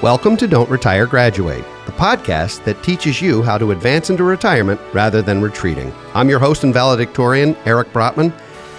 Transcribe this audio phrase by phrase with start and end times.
[0.00, 4.80] Welcome to Don't Retire Graduate, the podcast that teaches you how to advance into retirement
[4.92, 5.92] rather than retreating.
[6.14, 8.32] I'm your host and valedictorian, Eric Brotman,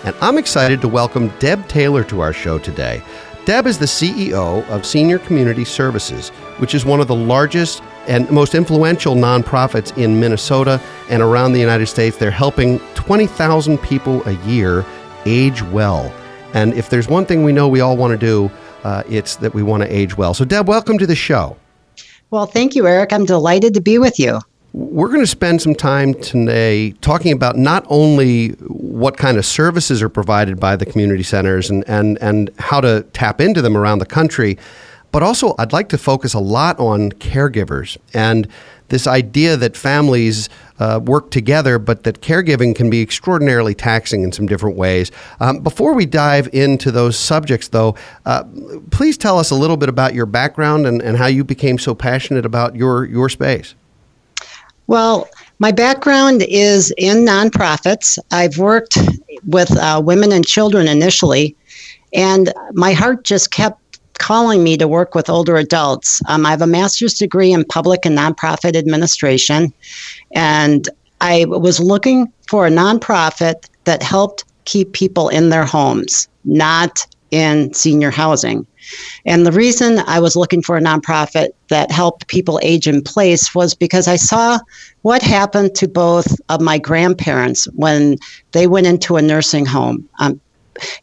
[0.05, 3.03] and I'm excited to welcome Deb Taylor to our show today.
[3.43, 6.29] Deb is the CEO of Senior Community Services,
[6.59, 10.79] which is one of the largest and most influential nonprofits in Minnesota
[11.09, 12.15] and around the United States.
[12.15, 14.85] They're helping 20,000 people a year
[15.26, 16.09] age well.
[16.54, 18.49] And if there's one thing we know we all want to do,
[18.83, 20.33] uh, it's that we want to age well.
[20.33, 21.57] So, Deb, welcome to the show.
[22.29, 23.13] Well, thank you, Eric.
[23.13, 24.40] I'm delighted to be with you.
[24.73, 30.01] We're going to spend some time today talking about not only what kind of services
[30.01, 33.99] are provided by the community centers and, and, and how to tap into them around
[33.99, 34.57] the country,
[35.12, 38.47] but also I'd like to focus a lot on caregivers and
[38.90, 44.32] this idea that families uh, work together, but that caregiving can be extraordinarily taxing in
[44.32, 45.12] some different ways.
[45.40, 48.43] Um, before we dive into those subjects, though, uh,
[48.91, 51.93] please tell us a little bit about your background and, and how you became so
[51.93, 53.76] passionate about your, your space.
[54.88, 58.20] Well, my background is in nonprofits.
[58.32, 58.98] I've worked
[59.48, 61.55] with uh, women and children initially,
[62.13, 63.80] and my heart just kept
[64.19, 66.22] calling me to work with older adults.
[66.28, 69.73] Um, I have a master's degree in public and nonprofit administration,
[70.33, 70.88] and
[71.22, 77.73] I was looking for a nonprofit that helped keep people in their homes, not in
[77.73, 78.66] senior housing.
[79.25, 83.56] And the reason I was looking for a nonprofit that helped people age in place
[83.56, 84.59] was because I saw
[85.01, 88.18] what happened to both of my grandparents when
[88.52, 90.07] they went into a nursing home.
[90.19, 90.40] Um,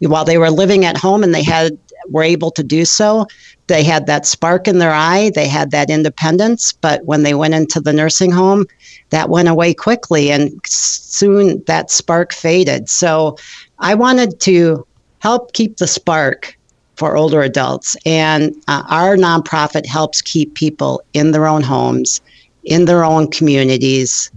[0.00, 1.78] while they were living at home and they had
[2.10, 3.26] were able to do so,
[3.66, 6.72] they had that spark in their eye, they had that independence.
[6.72, 8.66] But when they went into the nursing home,
[9.10, 12.88] that went away quickly, and soon that spark faded.
[12.88, 13.36] So
[13.78, 14.86] I wanted to
[15.20, 16.56] help keep the spark
[16.96, 17.96] for older adults.
[18.04, 22.20] And uh, our nonprofit helps keep people in their own homes,
[22.64, 24.30] in their own communities.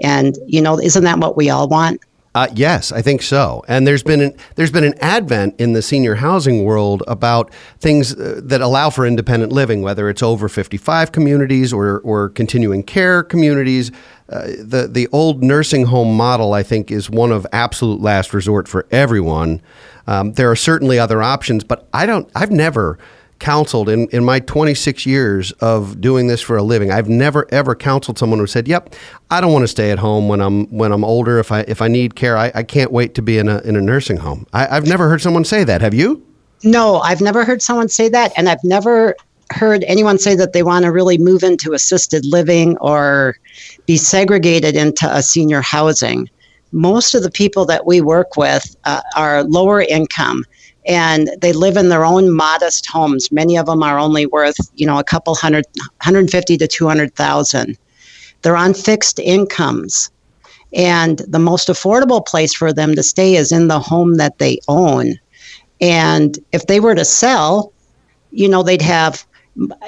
[0.00, 2.00] And, you know, isn't that what we all want?
[2.34, 3.62] Uh, yes, I think so.
[3.68, 8.12] And there's been an, there's been an advent in the senior housing world about things
[8.12, 13.22] uh, that allow for independent living, whether it's over 55 communities or or continuing care
[13.22, 13.92] communities.
[14.28, 18.66] Uh, the the old nursing home model, I think, is one of absolute last resort
[18.66, 19.62] for everyone.
[20.08, 22.28] Um, there are certainly other options, but I don't.
[22.34, 22.98] I've never
[23.38, 26.90] counseled in, in my 26 years of doing this for a living.
[26.90, 28.94] I've never ever counseled someone who said, "Yep,
[29.30, 31.38] I don't want to stay at home when I'm when I'm older.
[31.38, 33.76] If I if I need care, I, I can't wait to be in a in
[33.76, 35.80] a nursing home." I, I've never heard someone say that.
[35.80, 36.24] Have you?
[36.62, 39.14] No, I've never heard someone say that, and I've never
[39.50, 43.36] heard anyone say that they want to really move into assisted living or
[43.86, 46.28] be segregated into a senior housing.
[46.72, 50.44] Most of the people that we work with uh, are lower income
[50.86, 53.32] and they live in their own modest homes.
[53.32, 57.78] Many of them are only worth, you know, a couple hundred, 150 to 200,000.
[58.42, 60.10] They're on fixed incomes.
[60.74, 64.58] And the most affordable place for them to stay is in the home that they
[64.68, 65.14] own.
[65.80, 67.72] And if they were to sell,
[68.32, 69.24] you know, they'd have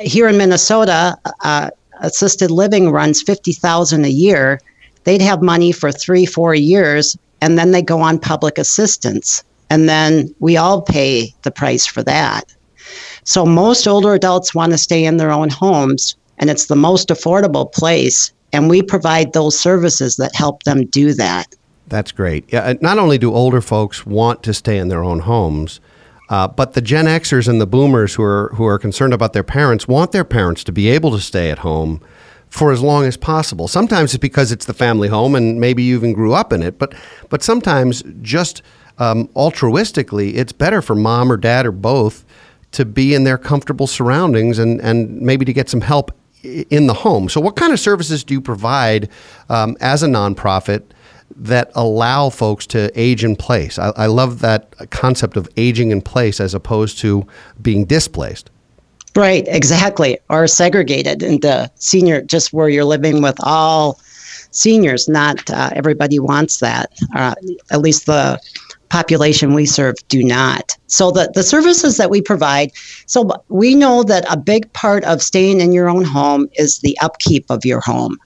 [0.00, 1.70] here in Minnesota, uh,
[2.00, 4.60] assisted living runs 50,000 a year.
[5.04, 9.88] They'd have money for 3 4 years and then they go on public assistance and
[9.88, 12.54] then we all pay the price for that.
[13.24, 17.08] So most older adults want to stay in their own homes, and it's the most
[17.08, 18.32] affordable place.
[18.52, 21.46] And we provide those services that help them do that.
[21.88, 22.44] That's great.
[22.52, 25.80] Yeah, not only do older folks want to stay in their own homes,
[26.28, 29.44] uh, but the Gen Xers and the Boomers who are who are concerned about their
[29.44, 32.00] parents want their parents to be able to stay at home
[32.48, 33.68] for as long as possible.
[33.68, 36.78] Sometimes it's because it's the family home and maybe you even grew up in it,
[36.78, 36.94] but
[37.28, 38.62] but sometimes just
[38.98, 42.24] um, altruistically, it's better for mom or dad or both
[42.72, 46.12] to be in their comfortable surroundings and, and maybe to get some help
[46.42, 47.28] in the home.
[47.28, 49.08] So, what kind of services do you provide
[49.48, 50.82] um, as a nonprofit
[51.36, 53.78] that allow folks to age in place?
[53.78, 57.26] I, I love that concept of aging in place as opposed to
[57.62, 58.50] being displaced.
[59.14, 60.18] Right, exactly.
[60.28, 63.98] Or segregated into senior, just where you're living with all
[64.50, 65.08] seniors.
[65.08, 66.92] Not uh, everybody wants that.
[67.14, 67.34] Uh,
[67.70, 68.38] at least the
[68.88, 70.76] population we serve do not.
[70.86, 72.70] So the, the services that we provide,
[73.06, 76.96] so we know that a big part of staying in your own home is the
[77.00, 78.16] upkeep of your home.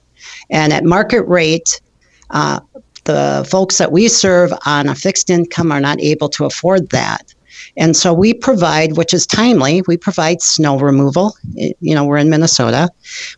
[0.49, 1.81] And at market rate,
[2.29, 2.59] uh,
[3.05, 7.33] the folks that we serve on a fixed income are not able to afford that.
[7.77, 11.35] And so we provide, which is timely, we provide snow removal.
[11.53, 12.89] You know, we're in Minnesota.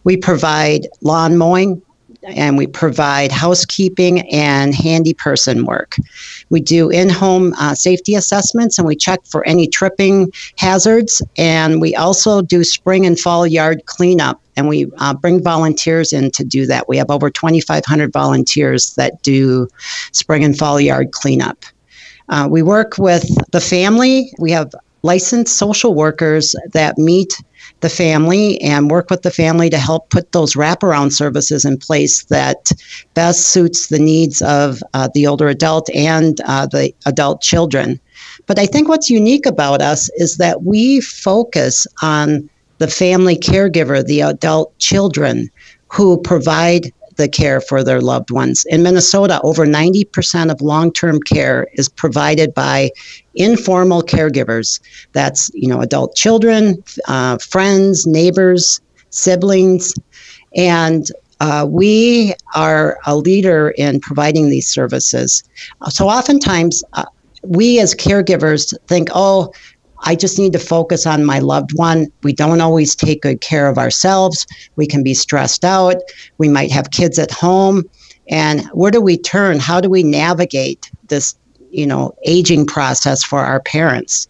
[0.04, 1.82] We provide lawn mowing,
[2.26, 5.96] and we provide housekeeping and handy person work.
[6.50, 11.22] We do in home uh, safety assessments and we check for any tripping hazards.
[11.38, 16.32] And we also do spring and fall yard cleanup and we uh, bring volunteers in
[16.32, 16.88] to do that.
[16.88, 19.68] We have over 2,500 volunteers that do
[20.12, 21.66] spring and fall yard cleanup.
[22.30, 24.32] Uh, we work with the family.
[24.40, 27.34] We have licensed social workers that meet
[27.84, 32.24] the family and work with the family to help put those wraparound services in place
[32.26, 32.72] that
[33.14, 38.00] best suits the needs of uh, the older adult and uh, the adult children.
[38.48, 44.04] But I think what's unique about us is that we focus on the family caregiver,
[44.04, 45.50] the adult children
[45.90, 48.66] who provide the care for their loved ones.
[48.70, 52.92] In Minnesota, over 90% of long-term care is provided by
[53.36, 54.80] informal caregivers.
[55.14, 59.94] That's, you know, adult children, uh, friends, neighbors, siblings,
[60.56, 61.08] and
[61.40, 65.44] uh, we are a leader in providing these services.
[65.90, 67.06] So oftentimes, uh,
[67.44, 69.52] we as caregivers think, oh,
[70.04, 72.08] I just need to focus on my loved one.
[72.24, 74.46] We don't always take good care of ourselves.
[74.76, 75.98] We can be stressed out.
[76.38, 77.84] We might have kids at home.
[78.30, 79.60] And where do we turn?
[79.60, 81.36] How do we navigate this,
[81.72, 84.28] you know, aging process for our parents?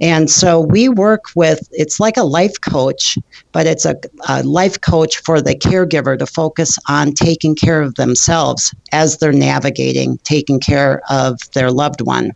[0.00, 3.16] And so we work with, it's like a life coach,
[3.52, 3.96] but it's a,
[4.28, 9.32] a, life coach for the caregiver to focus on taking care of themselves as they're
[9.32, 12.32] navigating taking care of their loved one.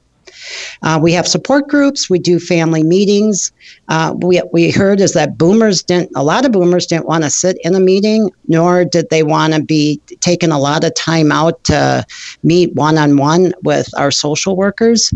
[0.82, 2.10] Uh, we have support groups.
[2.10, 3.52] We do family meetings.
[3.88, 7.30] Uh, we, we heard is that boomers didn't, a lot of boomers didn't want to
[7.30, 11.32] sit in a meeting, nor did they want to be taking a lot of time
[11.32, 12.04] out to
[12.42, 15.12] meet one on one with our social workers.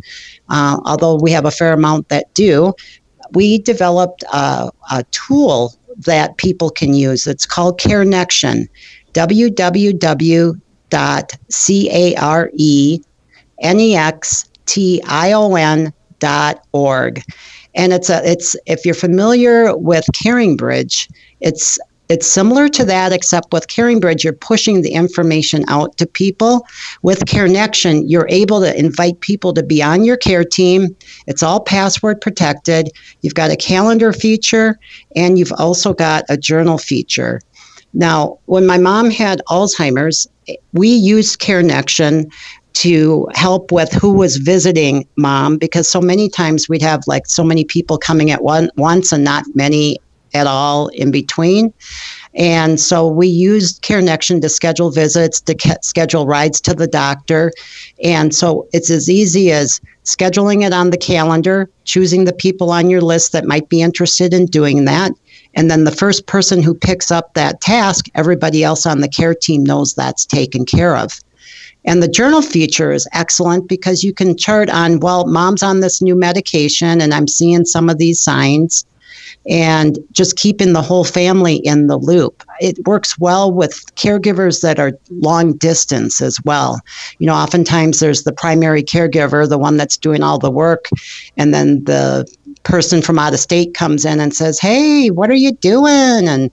[0.48, 2.72] Uh, although we have a fair amount that do,
[3.32, 7.26] we developed a, a tool that people can use.
[7.26, 8.68] It's called CareNextion.
[9.12, 10.58] www.carenex
[14.68, 17.22] T-I-O-N dot org.
[17.74, 21.10] And it's a it's if you're familiar with CaringBridge,
[21.40, 21.78] it's
[22.08, 26.66] it's similar to that, except with CaringBridge, you're pushing the information out to people.
[27.02, 30.96] With CareNextion, you're able to invite people to be on your care team.
[31.26, 32.90] It's all password protected.
[33.20, 34.78] You've got a calendar feature,
[35.16, 37.42] and you've also got a journal feature.
[37.92, 40.26] Now, when my mom had Alzheimer's,
[40.72, 42.32] we used CareNextion
[42.78, 47.42] to help with who was visiting mom because so many times we'd have like so
[47.42, 49.98] many people coming at one once and not many
[50.32, 51.72] at all in between.
[52.34, 57.50] And so we used CareNextion to schedule visits, to ke- schedule rides to the doctor.
[58.04, 62.90] And so it's as easy as scheduling it on the calendar, choosing the people on
[62.90, 65.10] your list that might be interested in doing that.
[65.54, 69.34] And then the first person who picks up that task, everybody else on the care
[69.34, 71.18] team knows that's taken care of.
[71.84, 76.02] And the journal feature is excellent because you can chart on, well, mom's on this
[76.02, 78.84] new medication and I'm seeing some of these signs
[79.48, 82.42] and just keeping the whole family in the loop.
[82.60, 86.80] It works well with caregivers that are long distance as well.
[87.18, 90.88] You know, oftentimes there's the primary caregiver, the one that's doing all the work,
[91.36, 92.26] and then the
[92.64, 96.28] person from out of state comes in and says, Hey, what are you doing?
[96.28, 96.50] And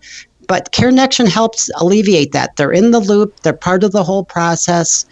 [0.48, 2.56] but CareNextion helps alleviate that.
[2.56, 5.06] They're in the loop, they're part of the whole process.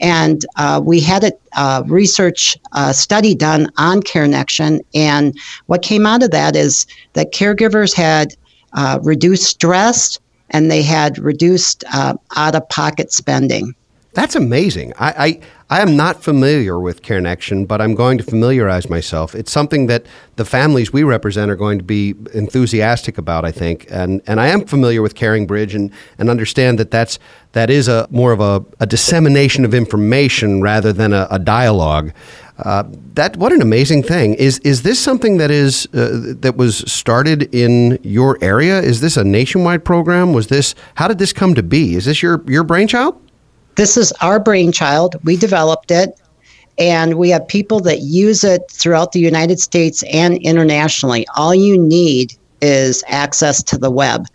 [0.00, 4.80] And uh, we had a research uh, study done on CareNextion.
[4.94, 8.34] And what came out of that is that caregivers had
[8.74, 10.18] uh, reduced stress
[10.50, 13.74] and they had reduced uh, out of pocket spending.
[14.18, 14.94] That's amazing.
[14.98, 19.32] I, I, I am not familiar with CareNextion, but I'm going to familiarize myself.
[19.32, 23.86] It's something that the families we represent are going to be enthusiastic about, I think.
[23.88, 27.20] And and I am familiar with CaringBridge and, and understand that that's
[27.52, 32.12] that is a more of a, a dissemination of information rather than a, a dialogue.
[32.58, 32.82] Uh,
[33.14, 37.54] that what an amazing thing is is this something that is uh, that was started
[37.54, 41.62] in your area is this a nationwide program was this how did this come to
[41.62, 43.14] be is this your your brainchild
[43.78, 45.14] this is our brainchild.
[45.22, 46.20] We developed it,
[46.78, 51.24] and we have people that use it throughout the United States and internationally.
[51.36, 54.26] All you need is access to the web.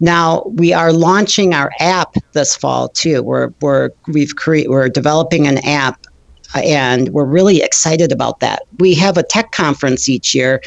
[0.00, 3.22] Now we are launching our app this fall too.
[3.22, 6.06] We're we're we've create we're developing an app
[6.54, 8.62] and we're really excited about that.
[8.78, 10.60] We have a tech conference each year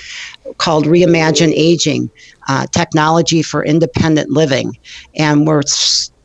[0.57, 2.09] called Reimagine Aging
[2.47, 4.77] uh, Technology for Independent Living.
[5.15, 5.63] And we're,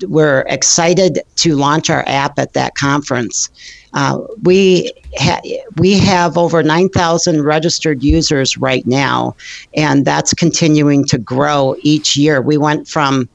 [0.07, 3.49] we're excited to launch our app at that conference.
[3.93, 5.41] Uh, we ha-
[5.77, 9.35] we have over 9,000 registered users right now,
[9.75, 12.41] and that's continuing to grow each year.
[12.41, 13.29] We went from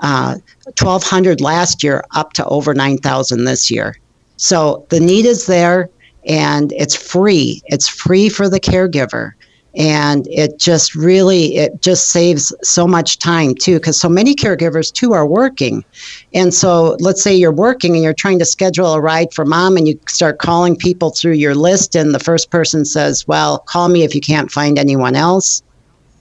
[0.00, 0.36] uh,
[0.78, 3.96] 1,200 last year up to over 9,000 this year.
[4.42, 5.88] So the need is there,
[6.26, 7.62] and it's free.
[7.66, 9.34] It's free for the caregiver.
[9.76, 14.92] And it just really it just saves so much time too because so many caregivers
[14.92, 15.84] too are working.
[16.34, 19.76] And so let's say you're working and you're trying to schedule a ride for mom
[19.76, 23.88] and you start calling people through your list and the first person says well call
[23.88, 25.62] me if you can't find anyone else.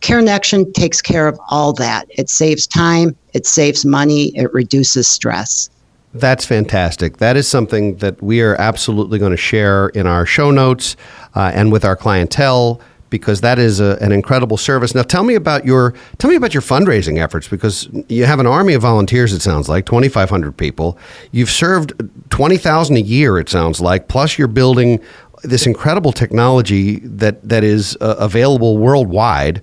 [0.01, 2.05] CareNextion takes care of all that.
[2.11, 3.15] It saves time.
[3.33, 4.27] It saves money.
[4.37, 5.69] It reduces stress
[6.13, 7.17] that's fantastic.
[7.17, 10.95] That is something that we are absolutely going to share in our show notes
[11.35, 14.95] uh, and with our clientele because that is a, an incredible service.
[14.95, 18.47] Now, tell me about your tell me about your fundraising efforts because you have an
[18.47, 19.33] army of volunteers.
[19.33, 20.97] It sounds like twenty five hundred people.
[21.31, 21.93] You've served
[22.29, 23.37] twenty thousand a year.
[23.37, 24.07] It sounds like.
[24.07, 24.99] Plus, you're building
[25.43, 29.61] this incredible technology that that is uh, available worldwide.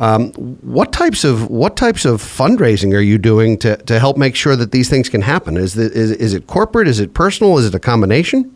[0.00, 4.34] Um, what types of what types of fundraising are you doing to, to help make
[4.34, 5.58] sure that these things can happen?
[5.58, 6.88] Is, the, is is it corporate?
[6.88, 7.58] Is it personal?
[7.58, 8.50] Is it a combination?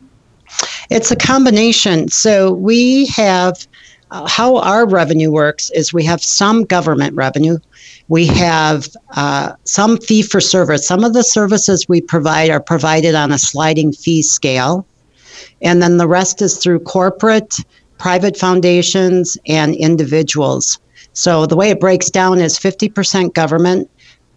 [0.91, 2.09] It's a combination.
[2.09, 3.67] So we have
[4.11, 7.59] uh, how our revenue works is we have some government revenue.
[8.09, 10.87] We have uh, some fee for service.
[10.87, 14.87] Some of the services we provide are provided on a sliding fee scale.
[15.61, 17.57] And then the rest is through corporate,
[17.99, 20.79] private foundations, and individuals.
[21.15, 23.91] So the way it breaks down is 50% government,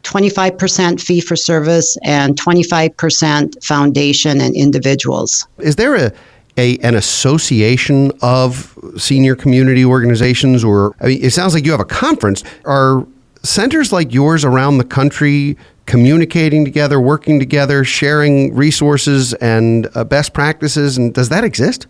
[0.03, 5.47] 25% fee for service, and 25% foundation and individuals.
[5.59, 6.11] Is there a
[6.57, 11.79] a, an association of senior community organizations, or I mean, it sounds like you have
[11.79, 12.43] a conference.
[12.65, 13.05] Are
[13.43, 20.33] centers like yours around the country communicating together, working together, sharing resources and uh, best
[20.33, 20.97] practices?
[20.97, 21.87] And does that exist?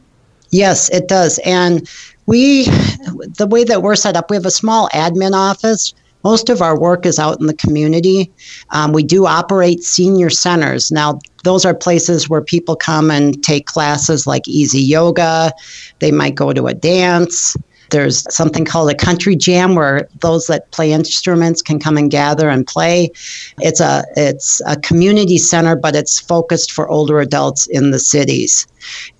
[0.49, 1.39] Yes, it does.
[1.45, 1.89] And
[2.27, 5.93] we, the way that we're set up, we have a small admin office
[6.23, 8.29] most of our work is out in the community.
[8.71, 10.91] Um, we do operate senior centers.
[10.91, 15.53] Now, those are places where people come and take classes like easy yoga.
[15.99, 17.55] They might go to a dance.
[17.91, 22.49] There's something called a country jam where those that play instruments can come and gather
[22.49, 23.09] and play.
[23.59, 28.67] It's a it's a community center, but it's focused for older adults in the cities.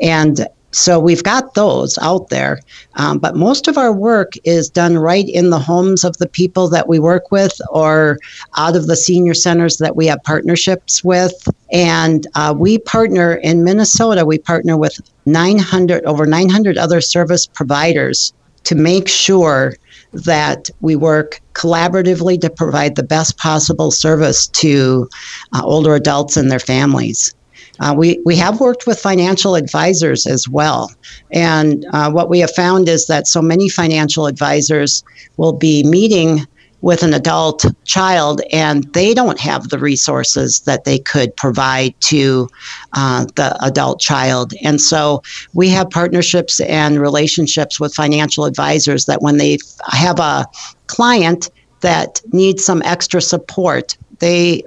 [0.01, 2.59] And so we've got those out there,
[2.95, 6.67] um, but most of our work is done right in the homes of the people
[6.69, 8.19] that we work with or
[8.57, 11.47] out of the senior centers that we have partnerships with.
[11.71, 18.33] And uh, we partner in Minnesota, we partner with 900, over 900 other service providers
[18.65, 19.73] to make sure
[20.11, 25.07] that we work collaboratively to provide the best possible service to
[25.53, 27.33] uh, older adults and their families.
[27.79, 30.91] Uh, we, we have worked with financial advisors as well.
[31.31, 35.03] And uh, what we have found is that so many financial advisors
[35.37, 36.45] will be meeting
[36.81, 42.47] with an adult child and they don't have the resources that they could provide to
[42.93, 44.53] uh, the adult child.
[44.63, 45.21] And so
[45.53, 49.57] we have partnerships and relationships with financial advisors that when they
[49.87, 50.45] have a
[50.85, 51.49] client
[51.81, 54.63] that needs some extra support, they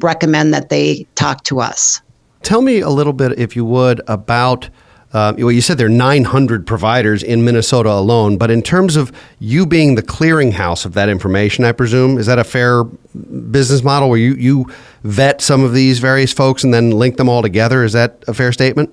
[0.00, 2.01] recommend that they talk to us.
[2.42, 4.68] Tell me a little bit, if you would, about.
[5.12, 9.12] Uh, well, you said there are 900 providers in Minnesota alone, but in terms of
[9.40, 14.08] you being the clearinghouse of that information, I presume, is that a fair business model
[14.08, 14.72] where you, you
[15.04, 17.84] vet some of these various folks and then link them all together?
[17.84, 18.88] Is that a fair statement?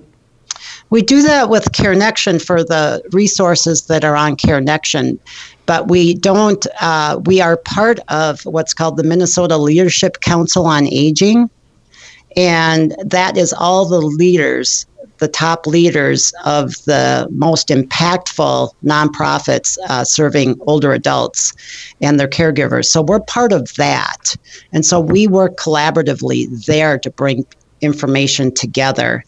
[0.90, 5.18] We do that with CareNextion for the resources that are on CareNextion,
[5.64, 10.86] but we don't, uh, we are part of what's called the Minnesota Leadership Council on
[10.86, 11.48] Aging.
[12.36, 14.86] And that is all the leaders,
[15.18, 21.52] the top leaders of the most impactful nonprofits uh, serving older adults
[22.00, 22.86] and their caregivers.
[22.86, 24.36] So we're part of that.
[24.72, 27.44] And so we work collaboratively there to bring
[27.80, 29.24] information together.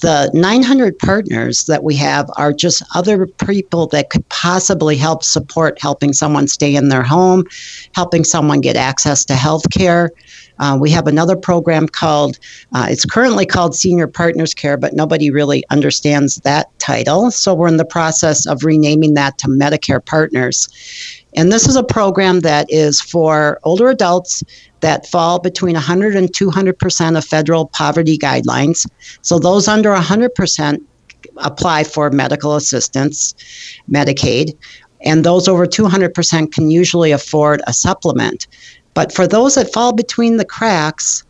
[0.00, 5.80] The 900 partners that we have are just other people that could possibly help support
[5.80, 7.44] helping someone stay in their home,
[7.94, 10.10] helping someone get access to health care,
[10.62, 12.38] uh, we have another program called,
[12.72, 17.32] uh, it's currently called Senior Partners Care, but nobody really understands that title.
[17.32, 20.68] So we're in the process of renaming that to Medicare Partners.
[21.34, 24.44] And this is a program that is for older adults
[24.80, 28.88] that fall between 100 and 200% of federal poverty guidelines.
[29.22, 30.78] So those under 100%
[31.38, 33.34] apply for medical assistance,
[33.90, 34.56] Medicaid,
[35.04, 38.46] and those over 200% can usually afford a supplement.
[38.94, 41.24] But for those that fall between the cracks,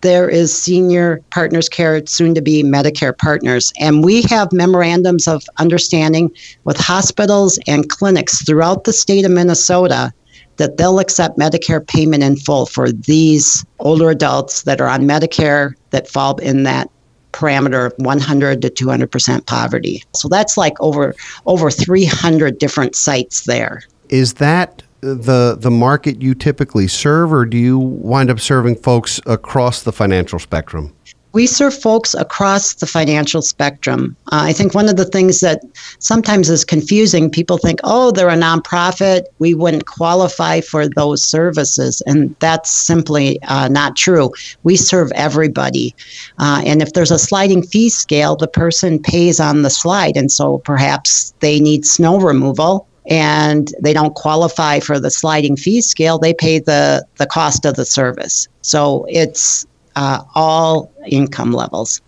[0.00, 3.72] there is Senior Partners Care, soon to be Medicare Partners.
[3.78, 6.30] And we have memorandums of understanding
[6.64, 10.12] with hospitals and clinics throughout the state of Minnesota
[10.56, 15.74] that they'll accept Medicare payment in full for these older adults that are on Medicare
[15.90, 16.90] that fall in that
[17.32, 20.02] parameter of 100 to 200% poverty.
[20.14, 21.14] So that's like over
[21.44, 23.82] over 300 different sites there.
[24.08, 29.20] Is that the the market you typically serve or do you wind up serving folks
[29.26, 30.92] across the financial spectrum?
[31.36, 34.16] we serve folks across the financial spectrum.
[34.32, 35.60] Uh, I think one of the things that
[35.98, 42.00] sometimes is confusing, people think, oh, they're a nonprofit, we wouldn't qualify for those services.
[42.06, 44.32] And that's simply uh, not true.
[44.62, 45.94] We serve everybody.
[46.38, 50.16] Uh, and if there's a sliding fee scale, the person pays on the slide.
[50.16, 55.80] And so perhaps they need snow removal and they don't qualify for the sliding fee
[55.80, 58.48] scale, they pay the, the cost of the service.
[58.62, 62.00] So it's uh, all income levels.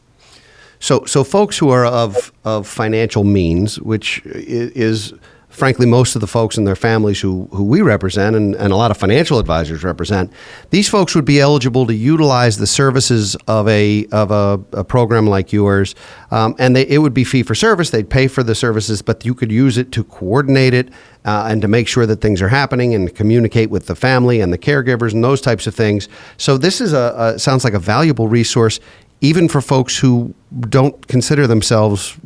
[0.81, 5.13] So, so folks who are of, of financial means, which is
[5.59, 8.77] frankly most of the folks and their families who, who we represent and, and a
[8.77, 10.33] lot of financial advisors represent,
[10.71, 15.27] these folks would be eligible to utilize the services of a of a, a program
[15.27, 15.95] like yours,
[16.31, 17.91] um, and they, it would be fee for service.
[17.91, 20.89] They'd pay for the services, but you could use it to coordinate it
[21.25, 24.53] uh, and to make sure that things are happening and communicate with the family and
[24.53, 26.09] the caregivers and those types of things.
[26.37, 28.81] So this is a, a sounds like a valuable resource
[29.21, 30.35] even for folks who
[30.69, 32.17] don't consider themselves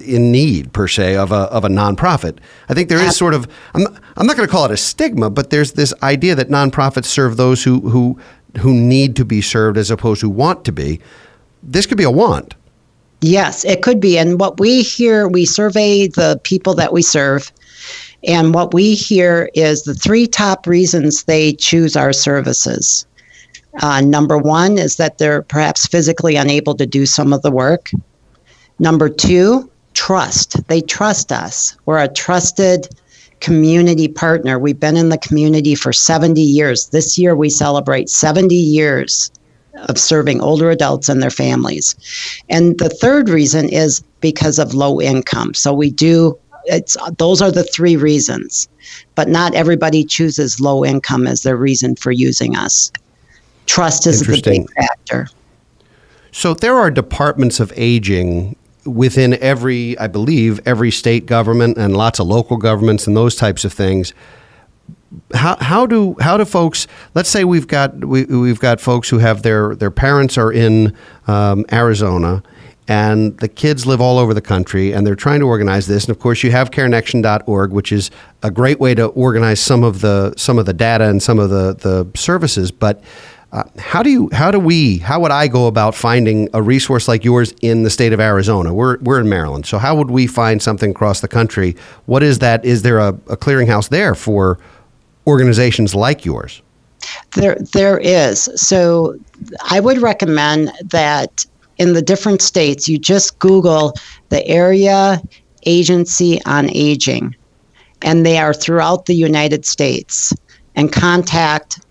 [0.00, 2.38] in need per se of a of a nonprofit.
[2.68, 4.76] I think there is sort of I'm not, I'm not going to call it a
[4.76, 8.18] stigma, but there's this idea that nonprofits serve those who who
[8.58, 11.00] who need to be served as opposed to want to be.
[11.62, 12.54] This could be a want.
[13.22, 14.18] Yes, it could be.
[14.18, 17.50] And what we hear, we survey the people that we serve,
[18.22, 23.06] and what we hear is the three top reasons they choose our services.
[23.82, 27.90] Uh, number one is that they're perhaps physically unable to do some of the work.
[28.78, 30.66] Number two, trust.
[30.68, 31.76] They trust us.
[31.86, 32.88] We're a trusted
[33.40, 34.58] community partner.
[34.58, 36.88] We've been in the community for 70 years.
[36.88, 39.30] This year we celebrate 70 years
[39.88, 41.94] of serving older adults and their families.
[42.48, 45.52] And the third reason is because of low income.
[45.54, 48.68] So we do it's those are the three reasons.
[49.14, 52.90] But not everybody chooses low income as their reason for using us.
[53.66, 55.28] Trust is the big factor.
[56.32, 62.18] So there are departments of aging within every, I believe, every state government and lots
[62.18, 64.12] of local governments and those types of things.
[65.34, 66.86] How, how do how do folks?
[67.14, 70.96] Let's say we've got we, we've got folks who have their their parents are in
[71.26, 72.42] um, Arizona,
[72.88, 76.04] and the kids live all over the country, and they're trying to organize this.
[76.04, 78.10] And of course, you have CareNextion.org, which is
[78.42, 81.50] a great way to organize some of the some of the data and some of
[81.50, 83.02] the the services, but
[83.56, 87.08] uh, how do you how do we how would I go about finding a resource
[87.08, 88.74] like yours in the state of Arizona?
[88.74, 91.74] We're we're in Maryland, so how would we find something across the country?
[92.04, 92.66] What is that?
[92.66, 94.58] Is there a, a clearinghouse there for
[95.26, 96.60] organizations like yours?
[97.34, 98.50] There there is.
[98.56, 99.18] So
[99.70, 101.46] I would recommend that
[101.78, 103.94] in the different states you just Google
[104.28, 105.22] the area
[105.64, 107.34] agency on aging,
[108.02, 110.34] and they are throughout the United States,
[110.74, 111.85] and contact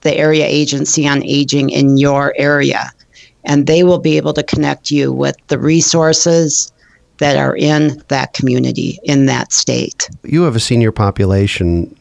[0.00, 2.90] the area agency on aging in your area,
[3.44, 6.72] and they will be able to connect you with the resources
[7.18, 10.08] that are in that community in that state.
[10.24, 11.96] You have a senior population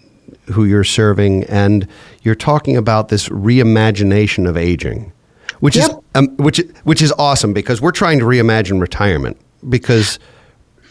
[0.48, 1.88] who you're serving, and
[2.24, 5.12] you're talking about this reimagination of aging,
[5.60, 5.92] which yep.
[5.92, 9.38] is um, which which is awesome because we're trying to reimagine retirement
[9.70, 10.18] because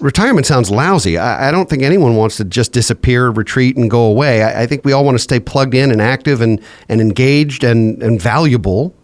[0.01, 1.19] retirement sounds lousy.
[1.19, 4.43] I, I, don't think anyone wants to just disappear, retreat, and go away.
[4.43, 7.65] I, I, think we all want to stay plugged in and active and, and engaged
[7.65, 8.95] and, and valuable.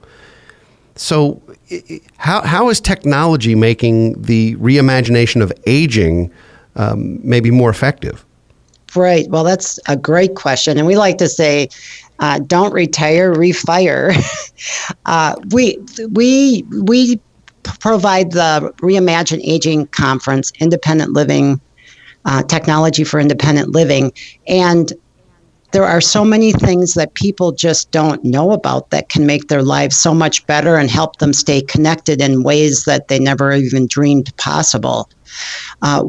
[0.94, 1.42] So,
[2.16, 6.30] how, how is technology making the reimagination of aging
[6.76, 8.24] um, maybe more effective?
[8.94, 9.28] Right.
[9.28, 10.78] Well, that's a great question.
[10.78, 11.68] And we like to say,
[12.18, 14.14] uh, don't retire, refire.
[15.06, 15.78] uh, we,
[16.12, 17.20] we, we
[17.80, 21.60] provide the Reimagine Aging Conference, Independent Living,
[22.24, 24.12] uh, Technology for Independent Living.
[24.46, 24.92] And
[25.72, 29.62] there are so many things that people just don't know about that can make their
[29.62, 33.86] lives so much better and help them stay connected in ways that they never even
[33.86, 35.08] dreamed possible.
[35.82, 36.04] Uh,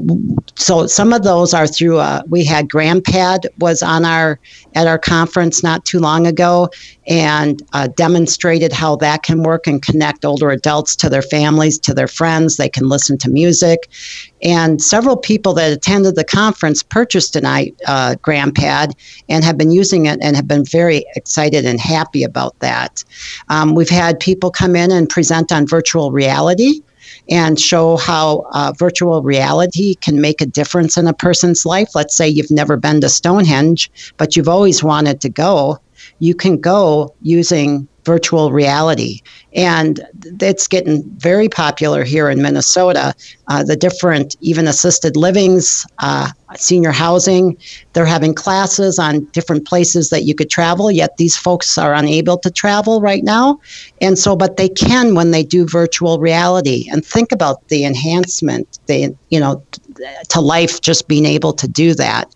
[0.56, 1.98] so some of those are through.
[1.98, 4.40] Uh, we had GrandPad was on our
[4.76, 6.70] at our conference not too long ago,
[7.08, 11.94] and uh, demonstrated how that can work and connect older adults to their families, to
[11.94, 12.58] their friends.
[12.58, 13.90] They can listen to music,
[14.42, 18.94] and several people that attended the conference purchased an i uh, GrandPad
[19.30, 23.04] and have been using it and have been very excited and happy about that.
[23.50, 26.82] Um, we've had people come in and present on virtual reality
[27.30, 31.90] and show how uh, virtual reality can make a difference in a person's life.
[31.96, 35.80] Let's say you've never been to Stonehenge, but you've always wanted to go.
[36.20, 39.20] You can go using virtual reality.
[39.54, 40.00] And
[40.40, 43.14] it's getting very popular here in Minnesota.
[43.50, 47.58] Uh, the different, even assisted livings, uh, senior housing,
[47.92, 52.38] they're having classes on different places that you could travel, yet these folks are unable
[52.38, 53.60] to travel right now.
[54.00, 56.88] And so, but they can when they do virtual reality.
[56.90, 59.62] And think about the enhancement, the, you know,
[60.30, 62.34] to life just being able to do that.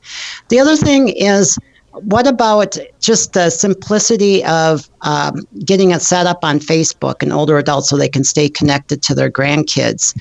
[0.50, 1.58] The other thing is,
[1.94, 7.58] what about just the simplicity of um, getting it set up on Facebook and older
[7.58, 10.18] adults so they can stay connected to their grandkids?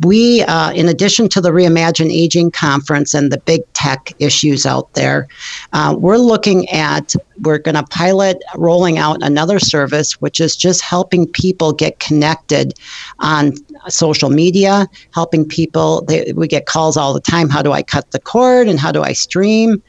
[0.00, 4.92] We, uh, in addition to the Reimagine Aging Conference and the big tech issues out
[4.94, 5.26] there,
[5.72, 10.82] uh, we're looking at, we're going to pilot rolling out another service, which is just
[10.82, 12.74] helping people get connected
[13.18, 13.52] on
[13.88, 16.02] social media, helping people.
[16.02, 18.92] They, we get calls all the time how do I cut the cord and how
[18.92, 19.82] do I stream?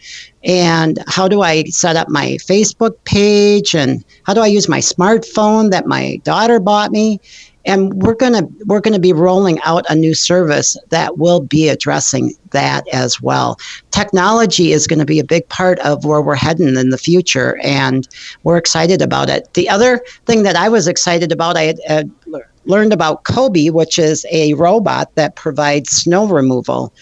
[0.45, 4.79] and how do I set up my Facebook page and how do I use my
[4.79, 7.21] smartphone that my daughter bought me
[7.65, 11.39] and we're going to we're going to be rolling out a new service that will
[11.39, 13.57] be addressing that as well.
[13.91, 17.57] Technology is going to be a big part of where we're heading in the future
[17.63, 18.07] and
[18.43, 19.53] we're excited about it.
[19.53, 22.11] The other thing that i was excited about i had, had
[22.65, 26.93] learned about Kobi which is a robot that provides snow removal.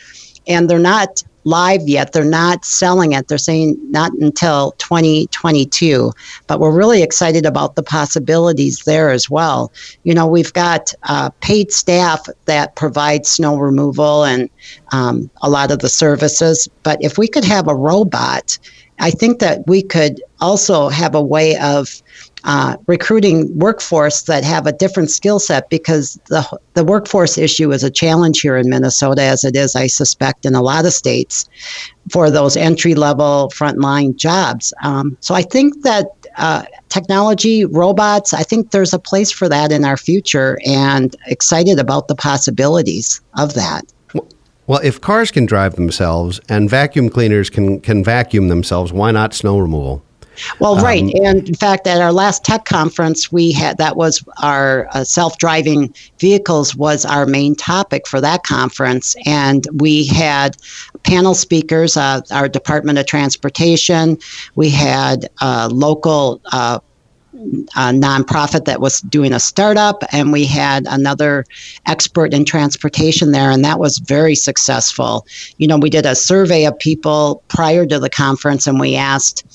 [0.47, 2.13] And they're not live yet.
[2.13, 3.27] They're not selling it.
[3.27, 6.11] They're saying not until 2022.
[6.47, 9.71] But we're really excited about the possibilities there as well.
[10.03, 14.49] You know, we've got uh, paid staff that provide snow removal and
[14.91, 16.67] um, a lot of the services.
[16.83, 18.57] But if we could have a robot,
[18.99, 22.01] I think that we could also have a way of
[22.43, 27.83] uh, recruiting workforce that have a different skill set because the, the workforce issue is
[27.83, 31.47] a challenge here in Minnesota, as it is, I suspect, in a lot of states
[32.11, 34.73] for those entry level frontline jobs.
[34.83, 39.71] Um, so I think that uh, technology, robots, I think there's a place for that
[39.71, 43.83] in our future and excited about the possibilities of that.
[44.67, 49.33] Well, if cars can drive themselves and vacuum cleaners can, can vacuum themselves, why not
[49.33, 50.01] snow removal?
[50.59, 54.23] Well, um, right, and in fact, at our last tech conference, we had that was
[54.41, 60.57] our uh, self-driving vehicles was our main topic for that conference, and we had
[61.03, 64.17] panel speakers, uh, our Department of Transportation,
[64.55, 66.41] we had uh, local.
[66.51, 66.79] Uh,
[67.33, 71.45] a nonprofit that was doing a startup, and we had another
[71.85, 75.25] expert in transportation there, and that was very successful.
[75.57, 79.45] You know, we did a survey of people prior to the conference, and we asked,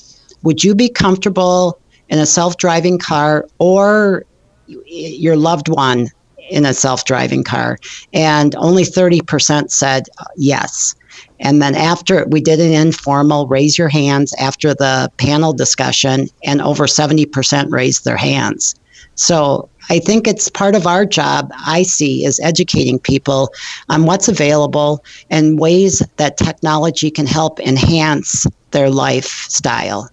[0.43, 4.25] would you be comfortable in a self driving car or
[4.67, 6.07] your loved one
[6.49, 7.77] in a self driving car?
[8.13, 10.95] And only 30% said yes.
[11.39, 16.61] And then after we did an informal raise your hands after the panel discussion, and
[16.61, 18.75] over 70% raised their hands.
[19.15, 23.49] So I think it's part of our job, I see, is educating people
[23.89, 30.09] on what's available and ways that technology can help enhance their lifestyle.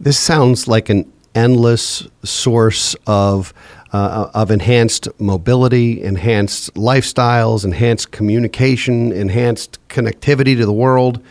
[0.00, 3.52] This sounds like an endless source of
[3.92, 11.22] uh, of enhanced mobility, enhanced lifestyles, enhanced communication, enhanced connectivity to the world.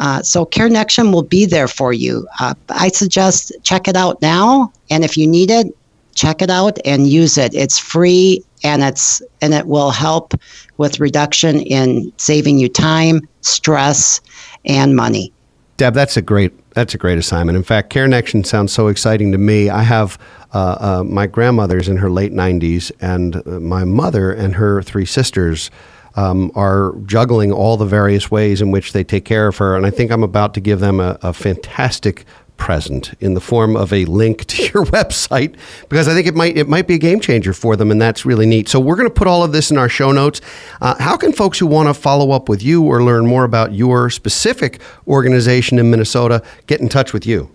[0.00, 2.26] Uh, so CareNextion will be there for you.
[2.40, 5.66] Uh, I suggest check it out now, and if you need it,
[6.14, 7.54] check it out and use it.
[7.54, 10.34] It's free, and it's and it will help
[10.78, 14.20] with reduction in saving you time, stress,
[14.64, 15.32] and money.
[15.76, 17.56] Deb, that's a great that's a great assignment.
[17.56, 19.68] In fact, CareNextion sounds so exciting to me.
[19.68, 20.18] I have
[20.54, 25.06] uh, uh, my grandmother's in her late 90s, and uh, my mother and her three
[25.06, 25.70] sisters
[26.16, 29.76] um, are juggling all the various ways in which they take care of her.
[29.76, 32.24] And I think I'm about to give them a, a fantastic
[32.60, 35.56] present in the form of a link to your website
[35.88, 38.24] because I think it might it might be a game changer for them, and that's
[38.24, 38.68] really neat.
[38.68, 40.40] So we're going to put all of this in our show notes.
[40.80, 43.72] Uh, how can folks who want to follow up with you or learn more about
[43.72, 47.50] your specific organization in Minnesota get in touch with you?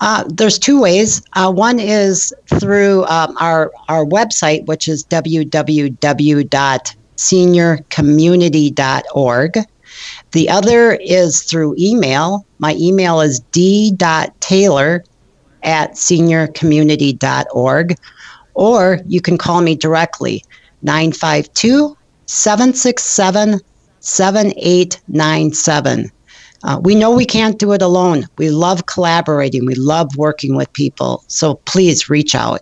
[0.00, 1.22] Uh, there's two ways.
[1.34, 5.04] Uh, one is through um, our our website, which is
[7.20, 9.58] www.seniorcommunity.org.
[10.32, 12.46] The other is through email.
[12.58, 15.04] My email is d.taylor
[15.62, 17.94] at seniorcommunity.org,
[18.54, 20.42] or you can call me directly,
[20.82, 21.94] 952
[22.26, 23.60] 767
[24.02, 26.10] 7897.
[26.62, 28.26] Uh, we know we can't do it alone.
[28.38, 29.66] We love collaborating.
[29.66, 31.22] We love working with people.
[31.26, 32.60] So please reach out.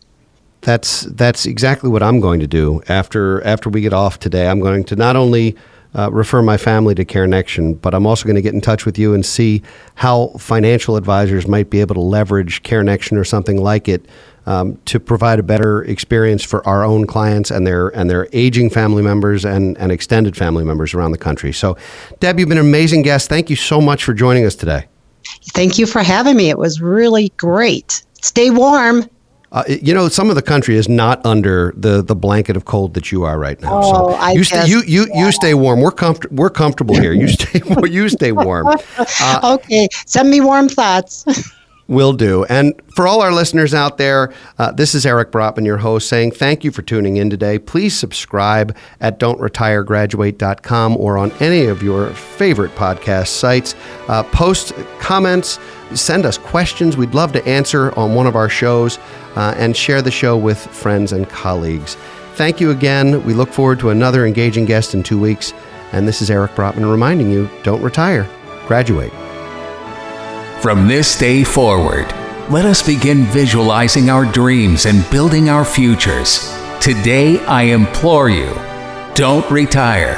[0.61, 4.49] That's that's exactly what I'm going to do after after we get off today.
[4.49, 5.57] I'm going to not only
[5.95, 8.99] uh, refer my family to CareNextion, but I'm also going to get in touch with
[8.99, 9.63] you and see
[9.95, 14.05] how financial advisors might be able to leverage CareNextion or something like it
[14.47, 18.71] um, to provide a better experience for our own clients and their and their aging
[18.71, 21.53] family members and, and extended family members around the country.
[21.53, 21.77] So,
[22.21, 23.29] Deb, you've been an amazing guest.
[23.29, 24.87] Thank you so much for joining us today.
[25.51, 26.49] Thank you for having me.
[26.49, 28.03] It was really great.
[28.23, 29.09] Stay warm.
[29.51, 32.93] Uh, you know, some of the country is not under the, the blanket of cold
[32.95, 33.81] that you are right now.
[33.83, 35.25] Oh, so I you stay, you you, yeah.
[35.25, 35.81] you stay warm.
[35.81, 37.13] We're comfort we're comfortable here.
[37.13, 38.67] You stay you stay warm.
[39.21, 41.25] Uh, okay, send me warm thoughts.
[41.89, 42.45] Will do.
[42.45, 46.33] And for all our listeners out there, uh, this is Eric Brotman, your host, saying
[46.33, 47.59] thank you for tuning in today.
[47.59, 53.75] Please subscribe at don'tretiregraduate.com or on any of your favorite podcast sites.
[54.07, 55.59] Uh, post comments,
[55.95, 56.99] send us questions.
[56.99, 58.99] We'd love to answer on one of our shows
[59.37, 61.97] uh, and share the show with friends and colleagues.
[62.35, 63.25] Thank you again.
[63.25, 65.55] We look forward to another engaging guest in two weeks.
[65.93, 68.29] And this is Eric Brotman reminding you don't retire,
[68.67, 69.11] graduate.
[70.61, 72.13] From this day forward,
[72.51, 76.53] let us begin visualizing our dreams and building our futures.
[76.81, 78.53] Today, I implore you
[79.15, 80.17] don't retire,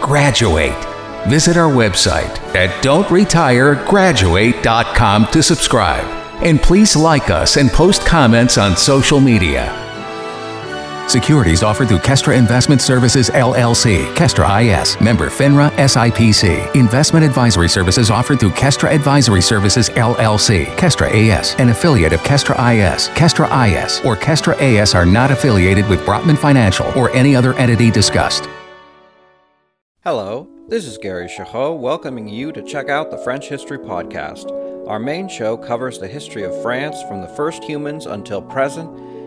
[0.00, 0.82] graduate.
[1.28, 6.06] Visit our website at don'tretiregraduate.com to subscribe.
[6.42, 9.91] And please like us and post comments on social media.
[11.08, 16.74] Securities offered through Kestra Investment Services LLC, Kestra IS, member FINRA SIPC.
[16.74, 22.54] Investment advisory services offered through Kestra Advisory Services LLC, Kestra AS, an affiliate of Kestra
[22.72, 23.08] IS.
[23.10, 27.90] Kestra IS or Kestra AS are not affiliated with Brotman Financial or any other entity
[27.90, 28.48] discussed.
[30.04, 34.50] Hello, this is Gary Chahot welcoming you to check out the French History Podcast.
[34.88, 39.11] Our main show covers the history of France from the first humans until present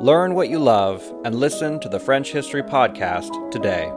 [0.00, 3.92] Learn what you love and listen to the French History Podcast today.